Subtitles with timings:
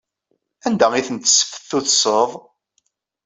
[0.65, 2.29] Anda ay ten-tesseftutseḍ?